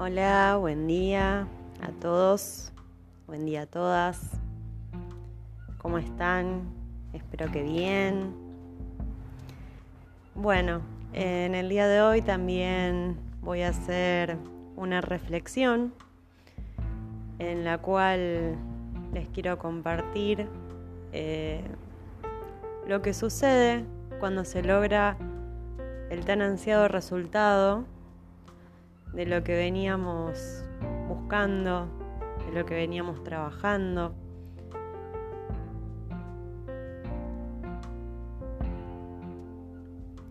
Hola, 0.00 0.56
buen 0.60 0.86
día 0.86 1.48
a 1.80 1.90
todos, 2.00 2.72
buen 3.26 3.44
día 3.44 3.62
a 3.62 3.66
todas. 3.66 4.30
¿Cómo 5.78 5.98
están? 5.98 6.72
Espero 7.12 7.50
que 7.50 7.64
bien. 7.64 8.32
Bueno, 10.36 10.82
en 11.14 11.56
el 11.56 11.68
día 11.68 11.88
de 11.88 12.00
hoy 12.00 12.22
también 12.22 13.16
voy 13.40 13.62
a 13.62 13.70
hacer 13.70 14.36
una 14.76 15.00
reflexión 15.00 15.92
en 17.40 17.64
la 17.64 17.78
cual 17.78 18.54
les 19.12 19.28
quiero 19.30 19.58
compartir 19.58 20.46
eh, 21.12 21.64
lo 22.86 23.02
que 23.02 23.12
sucede 23.12 23.84
cuando 24.20 24.44
se 24.44 24.62
logra 24.62 25.16
el 26.08 26.24
tan 26.24 26.40
ansiado 26.40 26.86
resultado 26.86 27.84
de 29.12 29.26
lo 29.26 29.42
que 29.42 29.54
veníamos 29.54 30.64
buscando, 31.08 31.88
de 32.46 32.52
lo 32.52 32.66
que 32.66 32.74
veníamos 32.74 33.22
trabajando. 33.24 34.14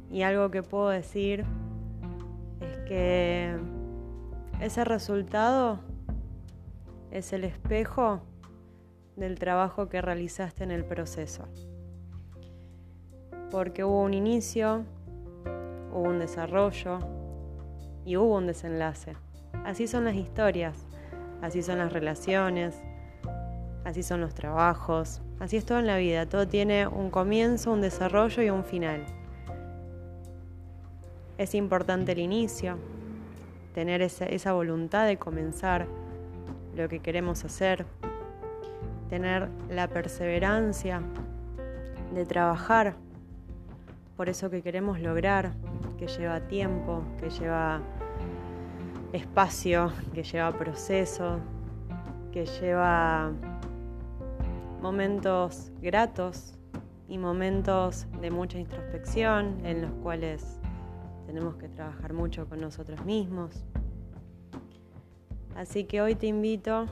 Y 0.09 0.21
algo 0.21 0.49
que 0.52 0.63
puedo 0.63 0.90
decir 0.90 1.45
es 2.62 2.77
que 2.88 3.55
ese 4.62 4.84
resultado 4.84 5.80
es 7.12 7.34
el 7.34 7.44
espejo 7.44 8.21
del 9.16 9.38
trabajo 9.38 9.90
que 9.90 10.02
realizaste 10.02 10.63
en 10.63 10.71
el 10.71 10.85
proceso. 10.85 11.46
Porque 13.52 13.84
hubo 13.84 14.02
un 14.02 14.13
inicio, 14.13 14.84
hubo 15.91 16.04
un 16.04 16.20
desarrollo 16.20 16.99
y 18.07 18.16
hubo 18.16 18.38
un 18.38 18.47
desenlace. 18.47 19.18
Así 19.65 19.85
son 19.85 20.05
las 20.05 20.15
historias, 20.15 20.85
así 21.41 21.62
son 21.62 21.77
las 21.77 21.91
relaciones, 21.91 22.73
así 23.84 24.01
son 24.01 24.21
los 24.21 24.34
trabajos, 24.34 25.21
así 25.41 25.57
es 25.57 25.65
todo 25.65 25.79
en 25.79 25.87
la 25.87 25.98
vida. 25.98 26.26
Todo 26.26 26.48
tiene 26.48 26.87
un 26.87 27.09
comienzo, 27.09 27.73
un 27.73 27.82
desarrollo 27.82 28.41
y 28.41 28.49
un 28.49 28.63
final. 28.63 29.04
Es 31.37 31.54
importante 31.54 32.13
el 32.13 32.20
inicio, 32.20 32.77
tener 33.76 34.01
esa, 34.01 34.26
esa 34.26 34.54
voluntad 34.54 35.05
de 35.05 35.17
comenzar 35.17 35.85
lo 36.77 36.87
que 36.87 36.99
queremos 36.99 37.43
hacer, 37.43 37.85
tener 39.10 39.49
la 39.70 39.89
perseverancia 39.89 41.01
de 42.13 42.26
trabajar 42.26 42.95
por 44.15 44.29
eso 44.29 44.49
que 44.49 44.63
queremos 44.63 44.99
lograr, 45.01 45.51
que 45.99 46.07
lleva 46.07 46.39
tiempo, 46.39 47.04
que 47.20 47.29
lleva 47.29 47.82
espacio, 49.13 49.91
que 50.13 50.24
lleva 50.24 50.52
proceso, 50.58 51.40
que 52.32 52.46
lleva 52.46 53.32
momentos 54.82 55.72
gratos 55.82 56.54
y 57.08 57.18
momentos 57.18 58.05
de 58.22 58.32
mucha 58.32 58.60
introspección 58.60 59.66
en 59.66 59.82
los 59.82 59.91
cuales 60.04 60.60
tenemos 61.26 61.55
que 61.55 61.70
trabajar 61.70 62.13
mucho 62.13 62.48
con 62.48 62.62
nosotros 62.62 63.04
mismos. 63.05 63.66
Así 65.56 65.85
que 65.85 66.02
hoy 66.02 66.16
te 66.16 66.28
invito 66.28 66.85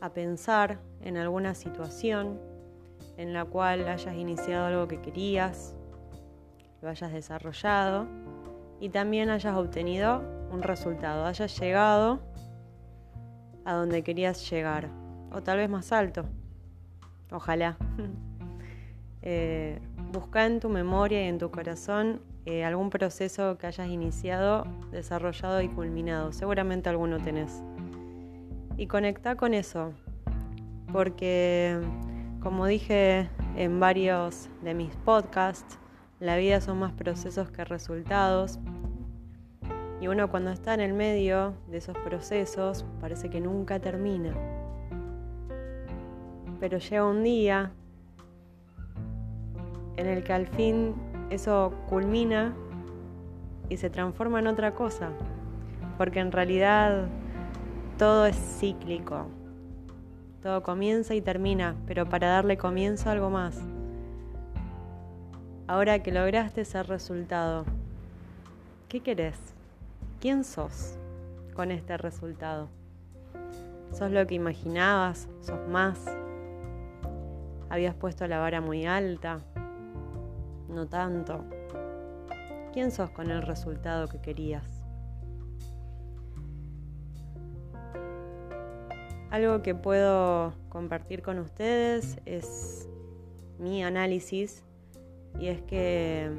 a 0.00 0.10
pensar 0.10 0.78
en 1.00 1.16
alguna 1.16 1.54
situación 1.54 2.38
en 3.16 3.32
la 3.32 3.44
cual 3.44 3.86
hayas 3.88 4.14
iniciado 4.14 4.66
algo 4.66 4.88
que 4.88 5.00
querías, 5.00 5.74
lo 6.82 6.88
hayas 6.88 7.12
desarrollado 7.12 8.06
y 8.80 8.88
también 8.88 9.30
hayas 9.30 9.56
obtenido 9.56 10.39
un 10.50 10.62
resultado, 10.62 11.26
hayas 11.26 11.58
llegado 11.58 12.20
a 13.64 13.74
donde 13.74 14.02
querías 14.02 14.48
llegar, 14.50 14.88
o 15.32 15.42
tal 15.42 15.58
vez 15.58 15.70
más 15.70 15.92
alto, 15.92 16.24
ojalá. 17.30 17.76
eh, 19.22 19.80
busca 20.12 20.46
en 20.46 20.60
tu 20.60 20.68
memoria 20.68 21.24
y 21.24 21.28
en 21.28 21.38
tu 21.38 21.50
corazón 21.50 22.20
eh, 22.46 22.64
algún 22.64 22.90
proceso 22.90 23.58
que 23.58 23.66
hayas 23.66 23.88
iniciado, 23.88 24.66
desarrollado 24.90 25.60
y 25.60 25.68
culminado, 25.68 26.32
seguramente 26.32 26.88
alguno 26.88 27.18
tenés. 27.18 27.62
Y 28.76 28.86
conecta 28.86 29.36
con 29.36 29.52
eso, 29.52 29.92
porque 30.90 31.78
como 32.40 32.66
dije 32.66 33.28
en 33.56 33.78
varios 33.78 34.48
de 34.62 34.72
mis 34.72 34.94
podcasts, 34.96 35.78
la 36.18 36.36
vida 36.36 36.60
son 36.60 36.78
más 36.78 36.92
procesos 36.92 37.50
que 37.50 37.64
resultados. 37.64 38.58
Y 40.00 40.08
uno 40.08 40.30
cuando 40.30 40.50
está 40.50 40.72
en 40.72 40.80
el 40.80 40.94
medio 40.94 41.54
de 41.68 41.78
esos 41.78 41.96
procesos 41.98 42.86
parece 43.00 43.28
que 43.28 43.40
nunca 43.40 43.78
termina. 43.78 44.34
Pero 46.58 46.78
llega 46.78 47.06
un 47.06 47.22
día 47.22 47.72
en 49.96 50.06
el 50.06 50.24
que 50.24 50.32
al 50.32 50.46
fin 50.46 50.94
eso 51.28 51.74
culmina 51.88 52.54
y 53.68 53.76
se 53.76 53.90
transforma 53.90 54.38
en 54.38 54.46
otra 54.46 54.74
cosa. 54.74 55.10
Porque 55.98 56.20
en 56.20 56.32
realidad 56.32 57.06
todo 57.98 58.24
es 58.24 58.36
cíclico. 58.36 59.26
Todo 60.42 60.62
comienza 60.62 61.14
y 61.14 61.20
termina, 61.20 61.76
pero 61.86 62.08
para 62.08 62.28
darle 62.28 62.56
comienzo 62.56 63.10
a 63.10 63.12
algo 63.12 63.28
más. 63.28 63.60
Ahora 65.66 66.02
que 66.02 66.10
lograste 66.10 66.62
ese 66.62 66.82
resultado, 66.82 67.66
¿qué 68.88 69.00
querés? 69.00 69.59
¿Quién 70.20 70.44
sos 70.44 70.98
con 71.54 71.70
este 71.70 71.96
resultado? 71.96 72.68
¿Sos 73.90 74.10
lo 74.10 74.26
que 74.26 74.34
imaginabas? 74.34 75.30
¿Sos 75.40 75.66
más? 75.66 75.98
¿Habías 77.70 77.94
puesto 77.94 78.26
la 78.26 78.38
vara 78.38 78.60
muy 78.60 78.84
alta? 78.84 79.40
No 80.68 80.86
tanto. 80.86 81.46
¿Quién 82.74 82.90
sos 82.90 83.08
con 83.08 83.30
el 83.30 83.40
resultado 83.40 84.08
que 84.08 84.20
querías? 84.20 84.84
Algo 89.30 89.62
que 89.62 89.74
puedo 89.74 90.52
compartir 90.68 91.22
con 91.22 91.38
ustedes 91.38 92.20
es 92.26 92.90
mi 93.58 93.82
análisis 93.82 94.64
y 95.38 95.46
es 95.46 95.62
que 95.62 96.30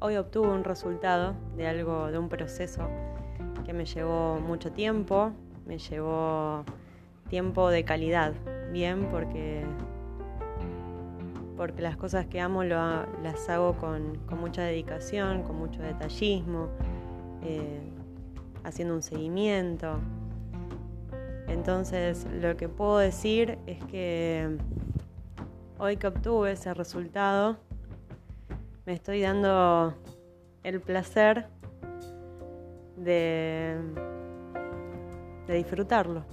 hoy 0.00 0.16
obtuve 0.16 0.48
un 0.48 0.64
resultado 0.64 1.34
de 1.56 1.66
algo, 1.66 2.10
de 2.10 2.18
un 2.18 2.28
proceso 2.28 2.88
que 3.64 3.72
me 3.72 3.84
llevó 3.84 4.38
mucho 4.38 4.72
tiempo, 4.72 5.32
me 5.66 5.78
llevó 5.78 6.64
tiempo 7.28 7.68
de 7.70 7.84
calidad, 7.84 8.32
bien, 8.72 9.08
porque, 9.10 9.64
porque 11.56 11.82
las 11.82 11.96
cosas 11.96 12.26
que 12.26 12.40
amo 12.40 12.64
las 12.64 13.48
hago 13.48 13.74
con, 13.74 14.18
mucha 14.40 14.62
dedicación, 14.62 15.42
con 15.42 15.56
mucho 15.56 15.82
detallismo, 15.82 16.68
eh, 17.42 17.80
haciendo 18.64 18.94
un 18.94 19.02
seguimiento. 19.02 19.98
Entonces, 21.48 22.26
lo 22.40 22.56
que 22.56 22.68
puedo 22.68 22.98
decir 22.98 23.58
es 23.66 23.82
que 23.84 24.56
hoy 25.78 25.96
que 25.96 26.06
obtuve 26.06 26.52
ese 26.52 26.72
resultado, 26.74 27.56
me 28.88 28.94
estoy 28.94 29.20
dando 29.20 29.92
el 30.62 30.80
placer 30.80 31.46
de, 32.96 33.76
de 35.46 35.54
disfrutarlo. 35.54 36.24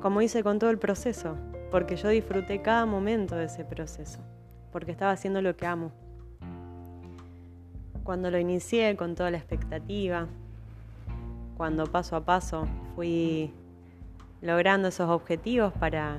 Como 0.00 0.20
hice 0.20 0.42
con 0.42 0.58
todo 0.58 0.70
el 0.70 0.78
proceso, 0.78 1.36
porque 1.70 1.94
yo 1.94 2.08
disfruté 2.08 2.60
cada 2.60 2.86
momento 2.86 3.36
de 3.36 3.44
ese 3.44 3.64
proceso, 3.64 4.18
porque 4.72 4.90
estaba 4.90 5.12
haciendo 5.12 5.40
lo 5.42 5.54
que 5.56 5.64
amo. 5.64 5.92
Cuando 8.02 8.28
lo 8.28 8.36
inicié 8.40 8.96
con 8.96 9.14
toda 9.14 9.30
la 9.30 9.38
expectativa, 9.38 10.26
cuando 11.56 11.86
paso 11.86 12.16
a 12.16 12.24
paso 12.24 12.66
fui 12.96 13.54
logrando 14.40 14.88
esos 14.88 15.08
objetivos 15.08 15.72
para 15.74 16.18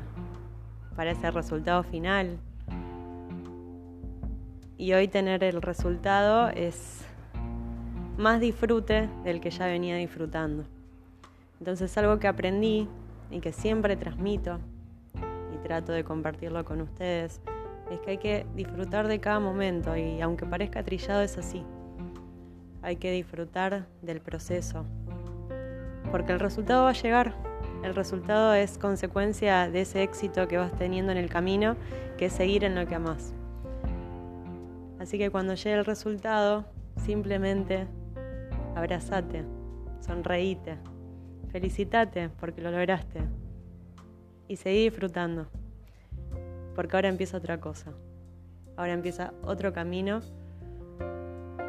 para 0.95 1.11
ese 1.11 1.29
resultado 1.29 1.83
final. 1.83 2.39
Y 4.77 4.93
hoy 4.93 5.07
tener 5.07 5.43
el 5.43 5.61
resultado 5.61 6.49
es 6.49 7.05
más 8.17 8.39
disfrute 8.39 9.09
del 9.23 9.41
que 9.41 9.49
ya 9.49 9.65
venía 9.67 9.95
disfrutando. 9.95 10.65
Entonces 11.59 11.97
algo 11.97 12.19
que 12.19 12.27
aprendí 12.27 12.87
y 13.31 13.39
que 13.39 13.53
siempre 13.53 13.95
transmito 13.95 14.59
y 15.53 15.57
trato 15.65 15.91
de 15.91 16.03
compartirlo 16.03 16.65
con 16.65 16.81
ustedes 16.81 17.41
es 17.91 17.99
que 17.99 18.11
hay 18.11 18.17
que 18.17 18.45
disfrutar 18.55 19.07
de 19.07 19.19
cada 19.19 19.39
momento 19.39 19.95
y 19.95 20.21
aunque 20.21 20.45
parezca 20.45 20.83
trillado 20.83 21.21
es 21.21 21.37
así. 21.37 21.63
Hay 22.81 22.97
que 22.97 23.11
disfrutar 23.11 23.87
del 24.01 24.19
proceso 24.19 24.85
porque 26.11 26.33
el 26.33 26.39
resultado 26.39 26.83
va 26.83 26.89
a 26.89 26.93
llegar 26.93 27.33
el 27.83 27.95
resultado 27.95 28.53
es 28.53 28.77
consecuencia 28.77 29.69
de 29.69 29.81
ese 29.81 30.03
éxito 30.03 30.47
que 30.47 30.57
vas 30.57 30.73
teniendo 30.77 31.11
en 31.11 31.17
el 31.17 31.29
camino, 31.29 31.75
que 32.17 32.27
es 32.27 32.33
seguir 32.33 32.63
en 32.63 32.75
lo 32.75 32.87
que 32.87 32.95
amas. 32.95 33.33
Así 35.03 35.17
que 35.17 35.29
cuando 35.29 35.53
llegue 35.53 35.73
el 35.73 35.83
resultado, 35.83 36.63
simplemente 36.95 37.87
abrazate, 38.73 39.43
sonreíte, 39.99 40.77
felicitate 41.51 42.29
porque 42.29 42.61
lo 42.61 42.71
lograste 42.71 43.19
y 44.47 44.55
seguí 44.55 44.85
disfrutando, 44.85 45.47
porque 46.73 46.95
ahora 46.95 47.09
empieza 47.09 47.35
otra 47.35 47.59
cosa, 47.59 47.91
ahora 48.77 48.93
empieza 48.93 49.33
otro 49.43 49.73
camino 49.73 50.21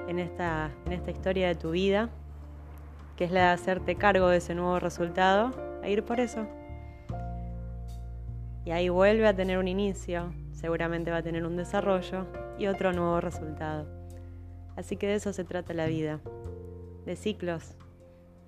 en 0.07 0.21
esta, 0.21 0.71
en 0.87 0.93
esta 0.93 1.11
historia 1.11 1.49
de 1.49 1.57
tu 1.57 1.73
vida, 1.73 2.11
que 3.17 3.25
es 3.25 3.33
la 3.33 3.47
de 3.49 3.49
hacerte 3.49 3.97
cargo 3.97 4.29
de 4.29 4.37
ese 4.37 4.55
nuevo 4.55 4.79
resultado 4.79 5.51
e 5.83 5.91
ir 5.91 6.05
por 6.05 6.21
eso. 6.21 6.47
Y 8.65 8.71
ahí 8.71 8.91
vuelve 8.91 9.27
a 9.27 9.35
tener 9.35 9.59
un 9.59 9.67
inicio, 9.67 10.33
seguramente 10.53 11.11
va 11.11 11.17
a 11.17 11.23
tener 11.23 11.45
un 11.45 11.57
desarrollo 11.57 12.44
y 12.59 12.67
otro 12.67 12.93
nuevo 12.93 13.21
resultado. 13.21 13.87
Así 14.77 14.97
que 14.97 15.07
de 15.07 15.15
eso 15.15 15.33
se 15.33 15.45
trata 15.45 15.75
la 15.75 15.87
vida, 15.87 16.21
de 17.07 17.17
ciclos, 17.17 17.77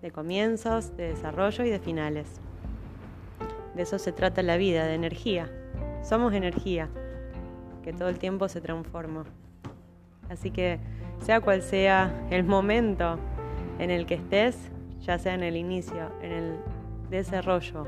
de 0.02 0.10
comienzos, 0.10 0.96
de 0.96 1.08
desarrollo 1.08 1.64
y 1.64 1.70
de 1.70 1.78
finales. 1.78 2.26
De 3.74 3.82
eso 3.82 3.98
se 3.98 4.12
trata 4.12 4.42
la 4.42 4.56
vida, 4.56 4.86
de 4.86 4.94
energía. 4.94 5.50
Somos 6.02 6.32
energía, 6.32 6.88
que 7.82 7.92
todo 7.92 8.08
el 8.08 8.18
tiempo 8.18 8.48
se 8.48 8.60
transforma. 8.60 9.24
Así 10.28 10.50
que 10.50 10.78
sea 11.20 11.40
cual 11.40 11.62
sea 11.62 12.26
el 12.30 12.44
momento 12.44 13.18
en 13.78 13.90
el 13.90 14.06
que 14.06 14.14
estés, 14.14 14.56
ya 15.00 15.18
sea 15.18 15.34
en 15.34 15.42
el 15.42 15.56
inicio, 15.56 16.10
en 16.22 16.32
el 16.32 16.56
desarrollo 17.10 17.86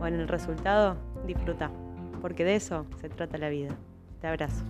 o 0.00 0.06
en 0.06 0.14
el 0.14 0.28
resultado, 0.28 0.96
disfruta, 1.26 1.70
porque 2.22 2.44
de 2.44 2.56
eso 2.56 2.86
se 3.00 3.08
trata 3.08 3.38
la 3.38 3.48
vida. 3.48 3.74
Te 4.20 4.28
abrazo. 4.28 4.64